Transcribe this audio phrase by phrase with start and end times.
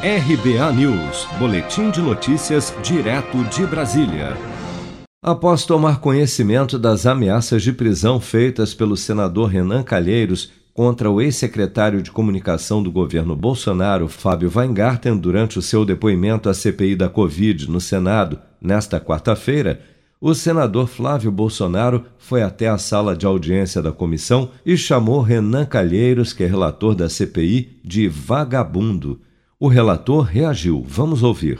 [0.00, 4.36] RBA News, Boletim de Notícias, direto de Brasília.
[5.20, 12.00] Após tomar conhecimento das ameaças de prisão feitas pelo senador Renan Calheiros contra o ex-secretário
[12.00, 17.68] de comunicação do governo Bolsonaro, Fábio Weingarten, durante o seu depoimento à CPI da Covid
[17.68, 19.80] no Senado, nesta quarta-feira,
[20.20, 25.66] o senador Flávio Bolsonaro foi até a sala de audiência da comissão e chamou Renan
[25.66, 29.20] Calheiros, que é relator da CPI, de vagabundo.
[29.60, 30.84] O relator reagiu.
[30.86, 31.58] Vamos ouvir.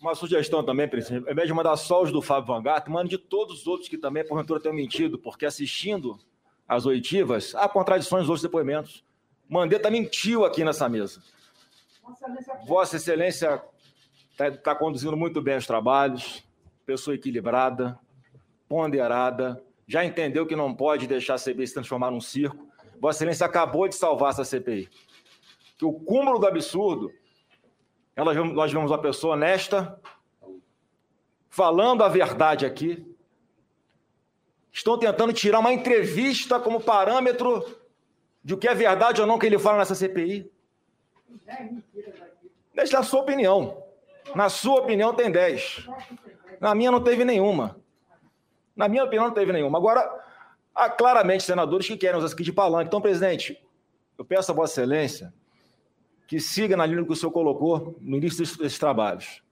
[0.00, 3.10] Uma sugestão também, presidente, ao invés de mandar só os do Fábio Van Garten, mande
[3.10, 6.18] de todos os outros que também, porventura, tenham mentido, porque assistindo
[6.66, 9.04] as oitivas, há contradições nos outros depoimentos.
[9.48, 11.22] Mandetta mentiu aqui nessa mesa.
[12.66, 13.62] Vossa Excelência
[14.32, 16.42] está tá conduzindo muito bem os trabalhos,
[16.84, 17.96] pessoa equilibrada,
[18.68, 22.66] ponderada, já entendeu que não pode deixar a CPI se transformar num circo.
[23.00, 24.88] Vossa Excelência acabou de salvar essa CPI.
[25.78, 27.19] Que o cúmulo do absurdo
[28.16, 29.98] nós vemos uma pessoa honesta,
[31.48, 33.06] falando a verdade aqui.
[34.72, 37.64] Estão tentando tirar uma entrevista como parâmetro
[38.42, 40.50] de o que é verdade ou não que ele fala nessa CPI.
[42.74, 43.82] Deixa a sua opinião.
[44.34, 45.88] Na sua opinião tem 10.
[46.60, 47.80] Na minha não teve nenhuma.
[48.76, 49.76] Na minha opinião não teve nenhuma.
[49.76, 50.08] Agora,
[50.74, 52.86] há claramente senadores que querem usar aqui de palanque.
[52.86, 53.60] Então, presidente,
[54.16, 55.34] eu peço a Vossa Excelência
[56.30, 59.42] que siga na linha que o senhor colocou no início desses trabalhos.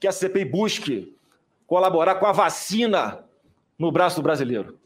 [0.00, 1.16] Que a CPI busque
[1.68, 3.24] colaborar com a vacina
[3.78, 4.76] no braço do brasileiro.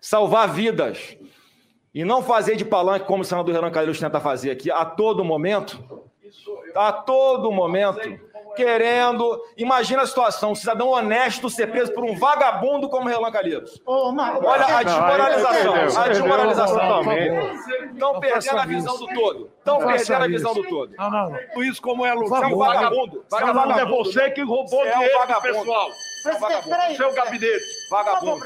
[0.00, 1.16] Salvar vidas.
[1.94, 5.24] E não fazer de palanque como o senador Renan Calheiros tenta fazer aqui a todo
[5.24, 6.10] momento.
[6.74, 8.00] A todo momento
[8.54, 9.40] querendo.
[9.56, 13.80] Imagina a situação: um cidadão honesto ser preso por um vagabundo como Relan Calheiros.
[13.86, 15.74] Olha a desmoralização.
[16.02, 17.12] A desmoralização.
[17.92, 19.50] Estão perdendo a visão do todo.
[19.58, 20.92] Estão perdendo a visão do todo.
[20.96, 21.38] Não, não.
[21.54, 23.24] Por isso, como é Você é um vagabundo.
[23.30, 25.88] Vagabundo é você que roubou é dinheiro do pessoal.
[26.22, 27.64] Presidente, Seu gabinete.
[27.90, 28.44] Vagabundo.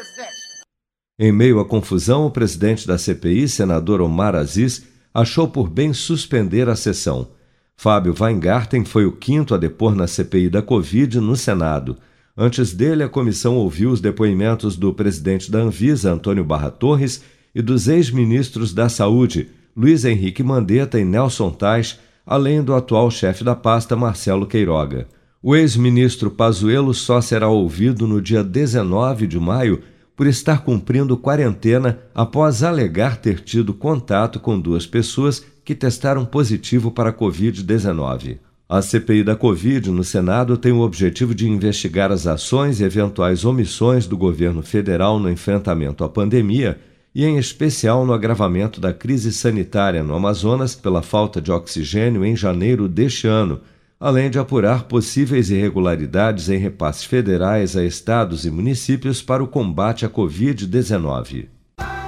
[1.19, 6.69] Em meio à confusão, o presidente da CPI, senador Omar Aziz, achou por bem suspender
[6.69, 7.36] a sessão.
[7.79, 11.97] Fábio Weingarten foi o quinto a depor na CPI da Covid no Senado.
[12.35, 17.23] Antes dele, a comissão ouviu os depoimentos do presidente da Anvisa, Antônio Barra Torres,
[17.55, 23.45] e dos ex-ministros da Saúde, Luiz Henrique Mandetta e Nelson Tais, além do atual chefe
[23.45, 25.07] da pasta, Marcelo Queiroga.
[25.42, 29.83] O ex-ministro Pazuello só será ouvido no dia 19 de maio
[30.17, 36.91] por estar cumprindo quarentena após alegar ter tido contato com duas pessoas que testaram positivo
[36.91, 38.39] para a Covid-19.
[38.69, 43.45] A CPI da Covid no Senado tem o objetivo de investigar as ações e eventuais
[43.45, 46.81] omissões do governo federal no enfrentamento à pandemia
[47.15, 52.35] e, em especial, no agravamento da crise sanitária no Amazonas pela falta de oxigênio em
[52.35, 53.61] janeiro deste ano,
[53.98, 60.05] além de apurar possíveis irregularidades em repasses federais a estados e municípios para o combate
[60.05, 61.48] à Covid-19.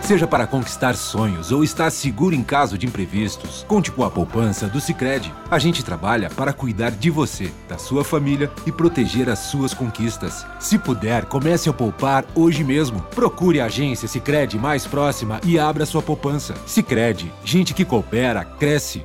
[0.08, 4.66] Seja para conquistar sonhos ou estar seguro em caso de imprevistos, conte com a poupança
[4.66, 5.30] do Sicredi.
[5.50, 10.46] A gente trabalha para cuidar de você, da sua família e proteger as suas conquistas.
[10.58, 13.02] Se puder, comece a poupar hoje mesmo.
[13.14, 16.54] Procure a agência Sicredi mais próxima e abra sua poupança.
[16.66, 19.04] Sicredi, gente que coopera cresce.